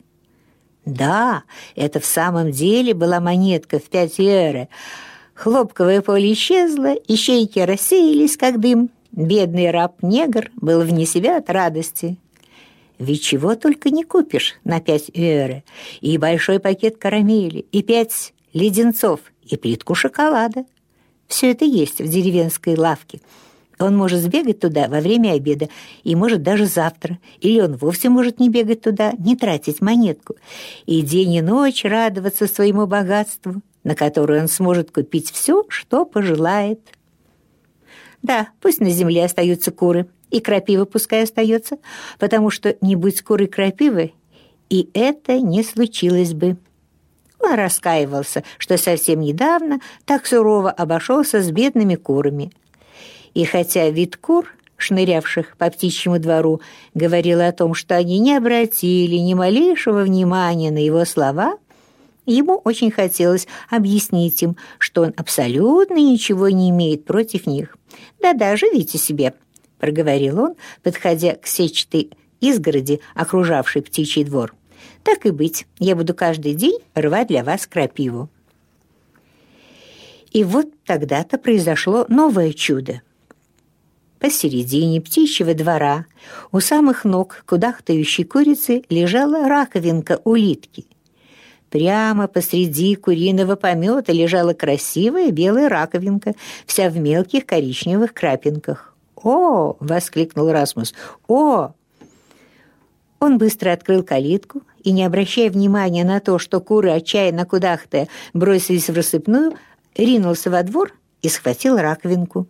Да, 0.84 1.44
это 1.76 2.00
в 2.00 2.04
самом 2.04 2.50
деле 2.50 2.94
была 2.94 3.20
монетка 3.20 3.78
в 3.78 3.84
пять 3.84 4.18
эры. 4.18 4.68
Хлопковое 5.34 6.02
поле 6.02 6.32
исчезло, 6.32 6.94
ищейки 7.08 7.60
рассеялись, 7.60 8.36
как 8.36 8.60
дым. 8.60 8.90
Бедный 9.12 9.70
раб-негр 9.70 10.50
был 10.56 10.80
вне 10.80 11.06
себя 11.06 11.38
от 11.38 11.50
радости. 11.50 12.16
Ведь 12.98 13.22
чего 13.22 13.56
только 13.56 13.90
не 13.90 14.04
купишь 14.04 14.54
на 14.64 14.80
пять 14.80 15.10
эры. 15.14 15.64
И 16.00 16.18
большой 16.18 16.60
пакет 16.60 16.98
карамели, 16.98 17.66
и 17.72 17.82
пять 17.82 18.32
леденцов 18.52 19.20
и 19.42 19.56
плитку 19.56 19.94
шоколада. 19.94 20.64
Все 21.32 21.52
это 21.52 21.64
есть 21.64 21.98
в 21.98 22.06
деревенской 22.06 22.76
лавке. 22.76 23.22
Он 23.78 23.96
может 23.96 24.20
сбегать 24.20 24.60
туда 24.60 24.86
во 24.86 25.00
время 25.00 25.32
обеда 25.32 25.70
и 26.04 26.14
может 26.14 26.42
даже 26.42 26.66
завтра. 26.66 27.18
Или 27.40 27.58
он 27.58 27.74
вовсе 27.76 28.10
может 28.10 28.38
не 28.38 28.50
бегать 28.50 28.82
туда, 28.82 29.14
не 29.18 29.34
тратить 29.34 29.80
монетку. 29.80 30.36
И 30.84 31.00
день 31.00 31.32
и 31.32 31.40
ночь 31.40 31.86
радоваться 31.86 32.46
своему 32.46 32.86
богатству, 32.86 33.62
на 33.82 33.94
которое 33.94 34.42
он 34.42 34.48
сможет 34.48 34.90
купить 34.90 35.30
все, 35.32 35.64
что 35.68 36.04
пожелает. 36.04 36.80
Да, 38.20 38.50
пусть 38.60 38.80
на 38.80 38.90
земле 38.90 39.24
остаются 39.24 39.70
куры, 39.70 40.08
и 40.30 40.38
крапива 40.38 40.84
пускай 40.84 41.22
остается, 41.22 41.78
потому 42.18 42.50
что 42.50 42.76
не 42.82 42.94
будь 42.94 43.22
куры 43.22 43.46
крапивы, 43.46 44.12
и 44.68 44.90
это 44.92 45.40
не 45.40 45.62
случилось 45.62 46.34
бы. 46.34 46.58
Он 47.42 47.54
раскаивался, 47.54 48.44
что 48.56 48.78
совсем 48.78 49.20
недавно 49.20 49.80
так 50.04 50.26
сурово 50.26 50.70
обошелся 50.70 51.42
с 51.42 51.50
бедными 51.50 51.96
курами. 51.96 52.52
И 53.34 53.44
хотя 53.44 53.90
вид 53.90 54.16
кур, 54.16 54.48
шнырявших 54.76 55.56
по 55.56 55.68
птичьему 55.70 56.18
двору, 56.18 56.60
говорил 56.94 57.40
о 57.40 57.52
том, 57.52 57.74
что 57.74 57.96
они 57.96 58.18
не 58.20 58.36
обратили 58.36 59.16
ни 59.16 59.34
малейшего 59.34 60.02
внимания 60.02 60.70
на 60.70 60.78
его 60.78 61.04
слова, 61.04 61.58
ему 62.26 62.60
очень 62.64 62.92
хотелось 62.92 63.48
объяснить 63.68 64.40
им, 64.42 64.56
что 64.78 65.02
он 65.02 65.12
абсолютно 65.16 65.96
ничего 65.96 66.48
не 66.48 66.70
имеет 66.70 67.04
против 67.04 67.46
них. 67.46 67.76
«Да-да, 68.20 68.56
живите 68.56 68.98
себе»,— 68.98 69.34
проговорил 69.78 70.40
он, 70.40 70.54
подходя 70.82 71.34
к 71.34 71.46
сетчатой 71.46 72.10
изгороди, 72.40 73.00
окружавшей 73.14 73.82
птичий 73.82 74.24
двор. 74.24 74.54
Так 75.02 75.26
и 75.26 75.30
быть, 75.30 75.66
я 75.78 75.96
буду 75.96 76.14
каждый 76.14 76.54
день 76.54 76.78
рвать 76.94 77.28
для 77.28 77.44
вас 77.44 77.66
крапиву. 77.66 78.28
И 80.30 80.44
вот 80.44 80.66
тогда-то 80.86 81.38
произошло 81.38 82.06
новое 82.08 82.52
чудо. 82.52 83.02
Посередине 84.18 85.00
птичьего 85.00 85.52
двора, 85.52 86.06
у 86.52 86.60
самых 86.60 87.04
ног 87.04 87.42
кудахтающей 87.44 88.24
курицы, 88.24 88.84
лежала 88.88 89.48
раковинка 89.48 90.20
улитки. 90.24 90.86
Прямо 91.70 92.28
посреди 92.28 92.94
куриного 92.94 93.56
помета 93.56 94.12
лежала 94.12 94.52
красивая 94.52 95.30
белая 95.32 95.68
раковинка, 95.68 96.34
вся 96.66 96.88
в 96.88 96.98
мелких 96.98 97.46
коричневых 97.46 98.14
крапинках. 98.14 98.94
«О!»— 99.16 99.76
воскликнул 99.80 100.50
Расмус. 100.50 100.94
«О!» 101.28 101.72
Он 103.20 103.38
быстро 103.38 103.72
открыл 103.72 104.02
калитку 104.02 104.62
и, 104.82 104.92
не 104.92 105.04
обращая 105.04 105.50
внимания 105.50 106.04
на 106.04 106.20
то, 106.20 106.38
что 106.38 106.60
куры 106.60 106.90
отчаянно 106.90 107.44
кудахтая 107.44 108.08
бросились 108.32 108.88
в 108.88 108.94
рассыпную, 108.94 109.54
ринулся 109.96 110.50
во 110.50 110.62
двор 110.62 110.92
и 111.22 111.28
схватил 111.28 111.76
раковинку. 111.76 112.46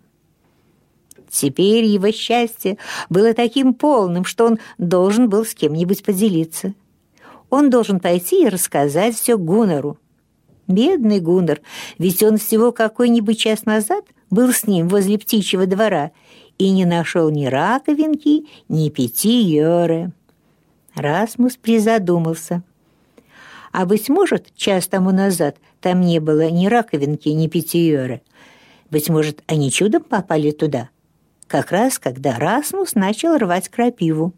Теперь 1.31 1.85
его 1.85 2.13
счастье 2.13 2.77
было 3.09 3.33
таким 3.33 3.73
полным, 3.73 4.25
что 4.25 4.47
он 4.47 4.59
должен 4.77 5.29
был 5.29 5.47
с 5.47 5.55
кем-нибудь 5.55 6.05
поделиться. 6.05 6.75
Он 7.49 7.71
должен 7.71 8.01
пойти 8.01 8.45
и 8.45 8.49
рассказать 8.49 9.15
все 9.15 9.39
Гуннеру. 9.39 9.99
Бедный 10.69 11.21
Гуннер, 11.21 11.61
ведь 11.99 12.23
он 12.23 12.39
всего 12.39 12.71
какой-нибудь 12.71 13.39
час 13.39 13.65
назад 13.65 14.05
был 14.31 14.53
с 14.53 14.67
ним 14.67 14.89
возле 14.89 15.19
птичьего 15.19 15.67
двора 15.67 16.13
и 16.59 16.71
не 16.71 16.85
нашел 16.85 17.31
ни 17.31 17.47
раковинки, 17.47 18.47
ни 18.69 18.89
пяти 18.91 19.43
йоры. 19.43 20.13
Расмус 20.95 21.57
призадумался. 21.57 22.63
А, 23.73 23.87
быть 23.87 24.09
может, 24.09 24.55
час 24.55 24.87
тому 24.87 25.11
назад 25.13 25.57
там 25.81 26.03
не 26.03 26.21
было 26.21 26.51
ни 26.51 26.67
раковинки, 26.67 27.31
ни 27.31 27.47
питьера. 27.47 28.21
Быть 28.91 29.09
может, 29.09 29.43
они 29.47 29.71
чудом 29.71 30.03
попали 30.03 30.51
туда, 30.51 30.91
как 31.47 31.73
раз 31.73 31.99
когда 31.99 32.39
Расмус 32.39 32.95
начал 32.95 33.39
рвать 33.39 33.71
крапиву. 33.71 34.35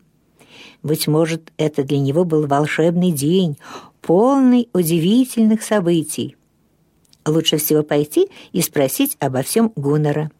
Быть 0.85 1.09
может, 1.09 1.53
это 1.57 1.83
для 1.83 1.99
него 1.99 2.25
был 2.25 2.47
волшебный 2.47 3.11
день, 3.11 3.59
полный 4.01 4.69
удивительных 4.73 5.63
событий. 5.63 6.37
Лучше 7.27 7.57
всего 7.57 7.83
пойти 7.83 8.29
и 8.53 8.61
спросить 8.61 9.17
обо 9.19 9.43
всем 9.43 9.73
Гуннера. 9.75 10.31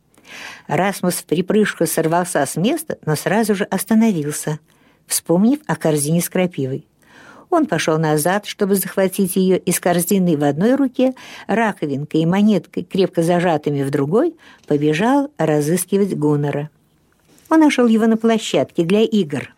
Расмус 0.67 1.15
в 1.15 1.25
припрыжку 1.25 1.87
сорвался 1.87 2.45
с 2.45 2.57
места, 2.57 2.99
но 3.05 3.17
сразу 3.17 3.55
же 3.55 3.65
остановился, 3.65 4.61
вспомнив 5.07 5.59
о 5.67 5.77
корзине 5.77 6.21
с 6.21 6.29
крапивой. 6.29 6.87
Он 7.51 7.67
пошел 7.67 7.99
назад, 7.99 8.47
чтобы 8.47 8.75
захватить 8.75 9.37
ее 9.37 9.59
из 9.59 9.79
корзины 9.79 10.37
в 10.37 10.43
одной 10.43 10.75
руке, 10.75 11.15
раковинкой 11.47 12.23
и 12.23 12.27
монеткой, 12.27 12.83
крепко 12.83 13.23
зажатыми 13.23 13.85
в 13.85 13.91
другой, 13.91 14.35
побежал 14.67 15.31
разыскивать 15.39 16.17
Гуннера. 16.17 16.71
Он 17.51 17.61
нашел 17.61 17.87
его 17.87 18.07
на 18.07 18.17
площадке 18.17 18.83
для 18.83 19.03
игр, 19.03 19.55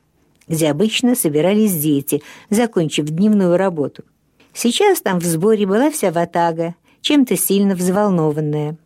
где 0.47 0.71
обычно 0.71 1.15
собирались 1.15 1.75
дети, 1.75 2.23
закончив 2.51 3.07
дневную 3.07 3.57
работу. 3.57 4.05
Сейчас 4.53 5.01
там 5.01 5.19
в 5.19 5.25
сборе 5.25 5.67
была 5.67 5.91
вся 5.91 6.11
ватага, 6.11 6.75
чем-то 7.01 7.37
сильно 7.37 7.75
взволнованная. 7.75 8.77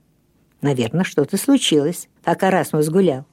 Наверное, 0.62 1.05
что-то 1.05 1.37
случилось, 1.37 2.09
пока 2.23 2.50
Расмус 2.50 2.88
гулял. 2.88 3.25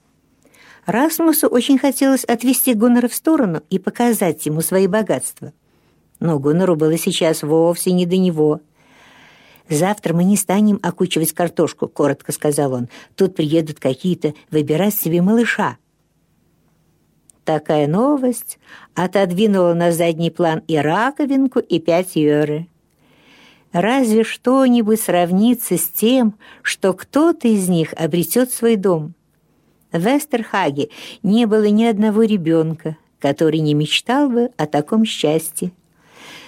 Расмусу 0.87 1.47
очень 1.47 1.77
хотелось 1.77 2.23
отвести 2.23 2.73
Гуннера 2.73 3.09
в 3.09 3.13
сторону 3.13 3.61
и 3.69 3.77
показать 3.77 4.45
ему 4.45 4.61
свои 4.61 4.87
богатства. 4.87 5.51
Но 6.21 6.39
Гуннеру 6.39 6.77
было 6.77 6.97
сейчас 6.97 7.43
вовсе 7.43 7.91
не 7.91 8.05
до 8.05 8.15
него. 8.15 8.61
«Завтра 9.67 10.13
мы 10.13 10.23
не 10.23 10.37
станем 10.37 10.79
окучивать 10.81 11.33
картошку»,— 11.33 11.87
коротко 11.89 12.31
сказал 12.31 12.71
он. 12.71 12.87
«Тут 13.17 13.35
приедут 13.35 13.81
какие-то 13.81 14.33
выбирать 14.49 14.95
себе 14.95 15.21
малыша». 15.21 15.75
Такая 17.43 17.87
новость 17.87 18.57
отодвинула 18.95 19.73
на 19.73 19.91
задний 19.91 20.31
план 20.31 20.63
и 20.69 20.77
раковинку, 20.77 21.59
и 21.59 21.79
пять 21.79 22.15
йоры. 22.15 22.67
Разве 23.73 24.23
что-нибудь 24.23 25.01
сравнится 25.01 25.77
с 25.77 25.89
тем, 25.89 26.35
что 26.61 26.93
кто-то 26.93 27.49
из 27.49 27.67
них 27.67 27.93
обретет 27.97 28.53
свой 28.53 28.77
дом. 28.77 29.16
В 29.91 29.99
Вестерхаге 29.99 30.89
не 31.23 31.45
было 31.45 31.65
ни 31.69 31.85
одного 31.85 32.23
ребенка, 32.23 32.97
который 33.19 33.59
не 33.59 33.73
мечтал 33.73 34.29
бы 34.29 34.49
о 34.57 34.65
таком 34.65 35.05
счастье. 35.05 35.71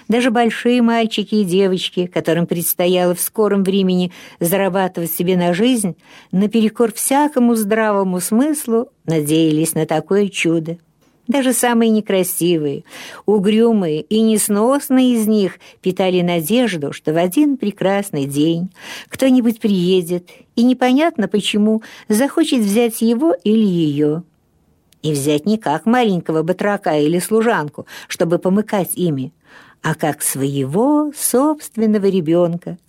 Даже 0.09 0.31
большие 0.31 0.81
мальчики 0.81 1.35
и 1.35 1.43
девочки, 1.43 2.07
которым 2.07 2.47
предстояло 2.47 3.13
в 3.13 3.21
скором 3.21 3.63
времени 3.63 4.11
зарабатывать 4.39 5.11
себе 5.11 5.37
на 5.37 5.53
жизнь, 5.53 5.95
наперекор 6.31 6.91
всякому 6.91 7.53
здравому 7.55 8.19
смыслу 8.19 8.89
надеялись 9.05 9.75
на 9.75 9.85
такое 9.85 10.27
чудо. 10.27 10.79
Даже 11.29 11.53
самые 11.53 11.91
некрасивые, 11.91 12.83
угрюмые 13.27 14.01
и 14.01 14.19
несносные 14.19 15.13
из 15.13 15.27
них 15.27 15.59
питали 15.79 16.21
надежду, 16.21 16.91
что 16.91 17.13
в 17.13 17.17
один 17.17 17.55
прекрасный 17.55 18.25
день 18.25 18.71
кто-нибудь 19.09 19.59
приедет 19.59 20.27
и 20.55 20.63
непонятно 20.63 21.27
почему 21.27 21.83
захочет 22.07 22.61
взять 22.61 23.03
его 23.03 23.35
или 23.43 23.63
ее. 23.63 24.23
И 25.03 25.11
взять 25.11 25.45
не 25.45 25.59
как 25.59 25.85
маленького 25.85 26.41
батрака 26.41 26.99
или 26.99 27.19
служанку, 27.19 27.85
чтобы 28.07 28.39
помыкать 28.39 28.95
ими, 28.95 29.31
а 29.83 29.93
как 29.93 30.23
своего 30.23 31.11
собственного 31.15 32.07
ребенка. 32.07 32.79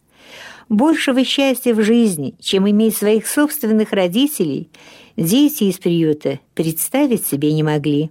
Большего 0.70 1.24
счастья 1.26 1.74
в 1.74 1.82
жизни, 1.82 2.34
чем 2.40 2.68
иметь 2.70 2.96
своих 2.96 3.26
собственных 3.26 3.92
родителей, 3.92 4.70
дети 5.18 5.64
из 5.64 5.76
приюта 5.76 6.40
представить 6.54 7.26
себе 7.26 7.52
не 7.52 7.62
могли. 7.62 8.10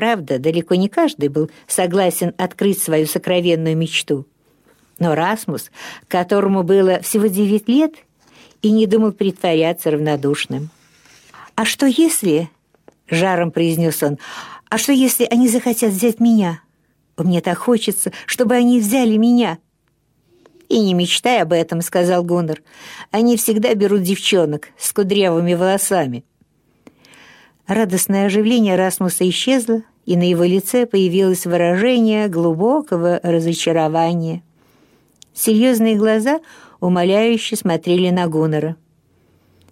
Правда, 0.00 0.38
далеко 0.38 0.76
не 0.76 0.88
каждый 0.88 1.28
был 1.28 1.50
согласен 1.66 2.32
открыть 2.38 2.82
свою 2.82 3.04
сокровенную 3.04 3.76
мечту. 3.76 4.24
Но 4.98 5.14
Расмус, 5.14 5.70
которому 6.08 6.62
было 6.62 7.02
всего 7.02 7.26
девять 7.26 7.68
лет, 7.68 7.92
и 8.62 8.70
не 8.70 8.86
думал 8.86 9.12
притворяться 9.12 9.90
равнодушным. 9.90 10.70
«А 11.54 11.66
что 11.66 11.84
если...»— 11.84 12.48
жаром 13.10 13.50
произнес 13.50 14.02
он. 14.02 14.16
«А 14.70 14.78
что 14.78 14.92
если 14.92 15.28
они 15.30 15.48
захотят 15.48 15.90
взять 15.92 16.18
меня? 16.18 16.62
Мне 17.18 17.42
так 17.42 17.58
хочется, 17.58 18.10
чтобы 18.24 18.54
они 18.54 18.80
взяли 18.80 19.18
меня». 19.18 19.58
«И 20.70 20.80
не 20.80 20.94
мечтай 20.94 21.42
об 21.42 21.52
этом»,— 21.52 21.80
сказал 21.82 22.24
Гуннер. 22.24 22.62
«Они 23.10 23.36
всегда 23.36 23.74
берут 23.74 24.00
девчонок 24.00 24.68
с 24.78 24.94
кудрявыми 24.94 25.52
волосами». 25.52 26.24
Радостное 27.66 28.24
оживление 28.24 28.76
Расмуса 28.76 29.28
исчезло, 29.28 29.82
и 30.10 30.16
на 30.16 30.28
его 30.28 30.42
лице 30.42 30.86
появилось 30.86 31.46
выражение 31.46 32.26
глубокого 32.26 33.20
разочарования. 33.22 34.42
Серьезные 35.34 35.94
глаза 35.94 36.40
умоляюще 36.80 37.54
смотрели 37.54 38.10
на 38.10 38.26
Гуннера. 38.26 38.74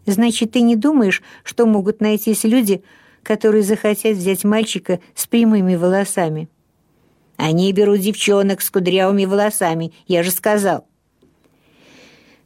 «Значит, 0.07 0.53
ты 0.53 0.61
не 0.61 0.77
думаешь, 0.77 1.25
что 1.43 1.67
могут 1.67 2.01
найтись 2.01 2.45
люди, 2.45 2.85
которые 3.25 3.65
захотят 3.65 4.17
взять 4.17 4.45
мальчика 4.45 5.01
с 5.17 5.27
прямыми 5.27 5.75
волосами?» 5.75 6.49
«Они 7.37 7.73
берут 7.73 7.99
девчонок 7.99 8.61
с 8.61 8.71
кудрявыми 8.71 9.25
волосами, 9.25 9.93
я 10.07 10.23
же 10.23 10.31
сказал». 10.31 10.87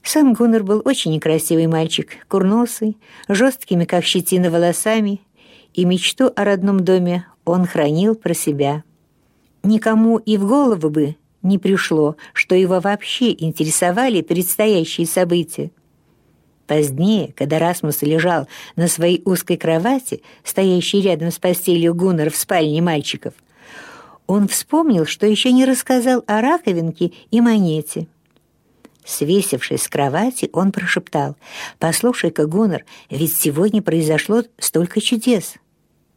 Сам 0.03 0.33
Гуннер 0.33 0.63
был 0.63 0.81
очень 0.87 1.13
некрасивый 1.13 1.67
мальчик, 1.67 2.27
курносый, 2.27 2.97
жесткими, 3.29 3.85
как 3.85 4.07
щетина, 4.07 4.51
волосами 4.51 5.21
и 5.75 5.85
мечту 5.85 6.33
о 6.35 6.45
родном 6.45 6.81
доме 6.81 7.27
он 7.45 7.67
хранил 7.67 8.15
про 8.15 8.35
себя. 8.35 8.85
Никому 9.63 10.19
и 10.19 10.37
в 10.37 10.47
голову 10.47 10.91
бы 10.91 11.17
не 11.43 11.59
пришло, 11.59 12.17
что 12.33 12.55
его 12.55 12.81
вообще 12.81 13.33
интересовали 13.33 14.23
предстоящие 14.23 15.07
события. 15.07 15.71
Позднее, 16.67 17.33
когда 17.37 17.59
Расмус 17.59 18.03
лежал 18.03 18.49
на 18.77 18.89
своей 18.89 19.21
узкой 19.25 19.57
кровати, 19.57 20.23
стоящей 20.45 21.03
рядом 21.03 21.31
с 21.31 21.39
постелью 21.39 21.95
Гуннера 21.95 22.31
в 22.31 22.37
спальне 22.37 22.81
мальчиков, 22.81 23.35
он 24.27 24.49
вспомнил, 24.49 25.05
что 25.05 25.27
еще 25.27 25.53
не 25.53 25.65
рассказал 25.65 26.25
о 26.27 26.41
раковинке 26.41 27.13
и 27.31 27.41
монете. 27.41 28.07
Свесившись 29.05 29.83
с 29.83 29.89
кровати, 29.89 30.49
он 30.53 30.71
прошептал, 30.71 31.37
«Послушай-ка, 31.79 32.47
Гуннер, 32.47 32.85
ведь 33.11 33.35
сегодня 33.35 33.83
произошло 33.83 34.45
столько 34.59 35.01
чудес». 35.01 35.55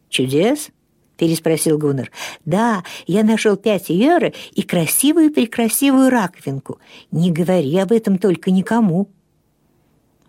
«Чудес?»— 0.09 0.69
переспросил 1.17 1.77
Гуннер. 1.77 2.11
«Да, 2.45 2.83
я 3.07 3.23
нашел 3.23 3.55
пять 3.55 3.89
евро 3.89 4.33
и 4.53 4.61
красивую-прекрасивую 4.61 6.09
раковинку. 6.09 6.79
Не 7.11 7.31
говори 7.31 7.77
об 7.77 7.91
этом 7.91 8.17
только 8.17 8.51
никому». 8.51 9.09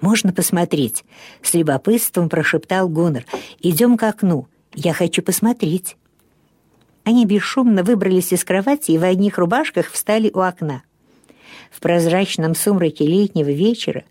«Можно 0.01 0.33
посмотреть?»— 0.33 1.05
с 1.43 1.55
любопытством 1.55 2.29
прошептал 2.29 2.89
Гуннер. 2.89 3.25
«Идем 3.61 3.97
к 3.97 4.03
окну. 4.03 4.47
Я 4.75 4.93
хочу 4.93 5.23
посмотреть». 5.23 5.97
Они 7.05 7.25
бесшумно 7.25 7.85
выбрались 7.85 8.33
из 8.33 8.45
кровати 8.45 8.91
и 8.91 8.99
в 8.99 9.05
одних 9.05 9.39
рубашках 9.39 9.91
встали 9.91 10.31
у 10.35 10.41
окна. 10.41 10.83
В 11.71 11.81
прозрачном 11.81 12.55
сумраке 12.55 13.07
летнего 13.07 13.51
вечера 13.51 14.05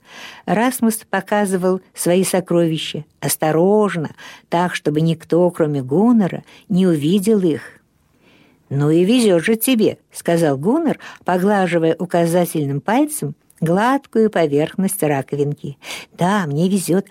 Расмус 0.46 1.02
показывал 1.10 1.82
свои 1.94 2.24
сокровища, 2.24 3.06
осторожно, 3.20 4.16
так, 4.50 4.76
чтобы 4.76 5.02
никто, 5.02 5.50
кроме 5.52 5.82
Гуннера, 5.82 6.44
не 6.70 6.88
увидел 6.88 7.40
их. 7.42 7.62
«Ну 8.70 8.90
и 8.90 9.06
везет 9.06 9.44
же 9.44 9.56
тебе»,— 9.56 10.00
сказал 10.12 10.58
Гуннер, 10.58 11.00
поглаживая 11.24 11.96
указательным 11.98 12.82
пальцем 12.82 13.36
гладкую 13.62 14.30
поверхность 14.30 15.02
раковинки. 15.02 15.78
«Да, 16.14 16.46
мне 16.48 16.68
везет, 16.68 17.08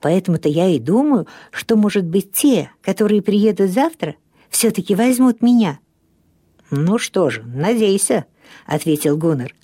поэтому-то 0.00 0.48
я 0.48 0.68
и 0.68 0.78
думаю, 0.78 1.26
что, 1.50 1.76
может 1.76 2.04
быть, 2.04 2.32
те, 2.32 2.70
которые 2.82 3.22
приедут 3.22 3.70
завтра, 3.70 4.14
все-таки 4.50 4.94
возьмут 4.94 5.42
меня». 5.42 5.78
«Ну 6.70 6.98
что 6.98 7.30
же, 7.30 7.42
надейся»,— 7.42 8.26
ответил 8.66 9.16
Гуннер. 9.16 9.54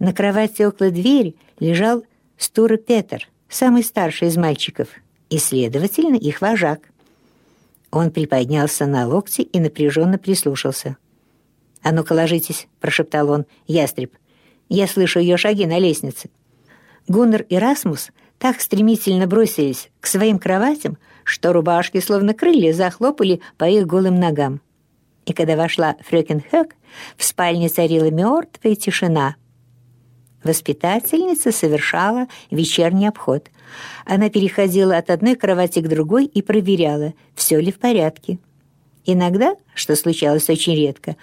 На 0.00 0.14
кровати 0.14 0.62
около 0.62 0.90
двери 0.90 1.36
лежал 1.60 2.04
Стура 2.38 2.78
Петер, 2.78 3.28
самый 3.50 3.84
старший 3.84 4.28
из 4.28 4.36
мальчиков, 4.38 4.88
и, 5.28 5.36
следовательно, 5.36 6.16
их 6.16 6.40
вожак. 6.40 6.88
Он 7.90 8.10
приподнялся 8.10 8.86
на 8.86 9.06
локти 9.06 9.42
и 9.42 9.60
напряженно 9.60 10.16
прислушался. 10.16 10.96
«А 11.82 11.92
ну-ка 11.92 12.14
ложитесь»,— 12.14 12.66
прошептал 12.80 13.30
он,— 13.30 13.44
«ястреб. 13.66 14.14
Я 14.70 14.86
слышу 14.86 15.20
ее 15.20 15.36
шаги 15.36 15.66
на 15.66 15.78
лестнице». 15.78 16.30
Гуннер 17.06 17.42
и 17.42 17.56
Расмус 17.56 18.08
так 18.38 18.62
стремительно 18.62 19.26
бросились 19.26 19.90
к 20.00 20.06
своим 20.06 20.38
кроватям, 20.38 20.96
что 21.24 21.52
рубашки, 21.52 22.00
словно 22.00 22.32
крылья, 22.32 22.72
захлопали 22.72 23.42
по 23.58 23.68
их 23.68 23.86
голым 23.86 24.18
ногам. 24.18 24.62
И 25.26 25.34
когда 25.34 25.56
вошла 25.56 25.96
Фрёкин 26.08 26.42
Хэк, 26.50 26.74
в 27.18 27.24
спальне 27.24 27.68
царила 27.68 28.10
мертвая 28.10 28.74
тишина— 28.76 29.36
Воспитательница 30.42 31.52
совершала 31.52 32.26
вечерний 32.50 33.06
обход. 33.06 33.48
Она 34.06 34.30
переходила 34.30 34.96
от 34.96 35.10
одной 35.10 35.36
кровати 35.36 35.80
к 35.80 35.88
другой 35.88 36.24
и 36.24 36.40
проверяла, 36.42 37.12
все 37.34 37.60
ли 37.60 37.70
в 37.70 37.78
порядке. 37.78 38.38
Иногда, 39.04 39.56
что 39.74 39.96
случалось 39.96 40.48
очень 40.48 40.74
редко, 40.76 41.16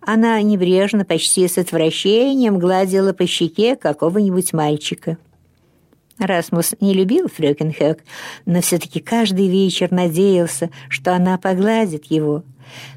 она 0.00 0.40
небрежно, 0.42 1.04
почти 1.04 1.46
с 1.46 1.58
отвращением 1.58 2.58
гладила 2.58 3.12
по 3.12 3.26
щеке 3.26 3.76
какого-нибудь 3.76 4.52
мальчика. 4.52 5.18
Расмус 6.18 6.74
не 6.80 6.94
любил 6.94 7.28
Фрёкинхёк, 7.28 7.98
но 8.46 8.60
все-таки 8.60 9.00
каждый 9.00 9.48
вечер 9.48 9.90
надеялся, 9.90 10.70
что 10.88 11.14
она 11.14 11.38
погладит 11.38 12.06
его. 12.06 12.44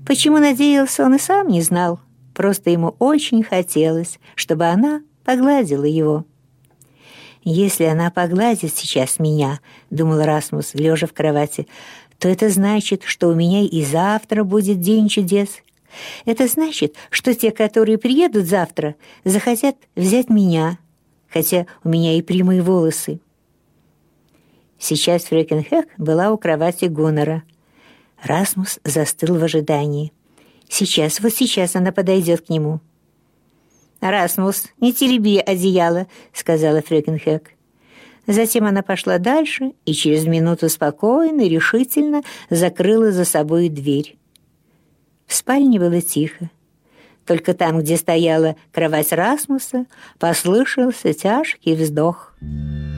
Почему 0.05 0.37
надеялся, 0.37 1.03
он 1.03 1.15
и 1.15 1.19
сам 1.19 1.47
не 1.47 1.61
знал. 1.61 1.99
Просто 2.35 2.69
ему 2.69 2.95
очень 2.99 3.43
хотелось, 3.43 4.19
чтобы 4.35 4.65
она 4.65 5.01
погладила 5.27 5.83
его. 5.83 6.25
«Если 7.43 7.83
она 7.83 8.09
погладит 8.11 8.73
сейчас 8.73 9.19
меня»,— 9.19 9.59
думал 9.89 10.23
Расмус, 10.23 10.73
лежа 10.73 11.05
в 11.05 11.11
кровати, 11.11 11.67
то 12.17 12.29
это 12.29 12.49
значит, 12.49 13.03
что 13.03 13.27
у 13.27 13.35
меня 13.35 13.61
и 13.63 13.83
завтра 13.83 14.45
будет 14.45 14.79
день 14.79 15.09
чудес. 15.09 15.49
Это 16.23 16.47
значит, 16.47 16.95
что 17.09 17.35
те, 17.35 17.51
которые 17.51 17.97
приедут 17.97 18.45
завтра, 18.45 18.95
захотят 19.25 19.75
взять 19.97 20.29
меня, 20.29 20.77
хотя 21.27 21.65
у 21.83 21.89
меня 21.89 22.13
и 22.13 22.21
прямые 22.21 22.61
волосы. 22.61 23.19
Сейчас 24.79 25.23
Фрекенхек 25.23 25.89
была 25.97 26.31
у 26.31 26.37
кровати 26.37 26.85
Гуннера. 26.85 27.43
Расмус 28.23 28.79
застыл 28.85 29.37
в 29.37 29.43
ожидании. 29.43 30.13
Сейчас, 30.69 31.19
вот 31.19 31.33
сейчас 31.33 31.75
она 31.75 31.91
подойдет 31.91 32.45
к 32.45 32.49
нему. 32.49 32.79
«Расмус, 33.99 34.65
не 34.79 34.93
тереби 34.93 35.37
одеяло»,— 35.37 36.07
сказала 36.33 36.81
Фрекенхек. 36.81 37.51
Затем 38.27 38.65
она 38.65 38.83
пошла 38.83 39.17
дальше 39.17 39.71
и 39.85 39.93
через 39.93 40.25
минуту 40.25 40.69
спокойно 40.69 41.47
решительно 41.47 42.23
закрыла 42.49 43.11
за 43.11 43.25
собой 43.25 43.69
дверь. 43.69 44.17
В 45.25 45.33
спальне 45.33 45.79
было 45.79 46.01
тихо. 46.01 46.49
Только 47.25 47.53
там, 47.53 47.79
где 47.79 47.97
стояла 47.97 48.55
кровать 48.71 49.11
Расмуса, 49.11 49.85
послышался 50.19 51.13
тяжкий 51.13 51.75
вздох. 51.75 52.33
«Расмус» 52.41 52.96